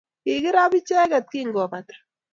kikirap 0.23 0.71
icheket 0.79 1.25
kingopata 1.31 1.95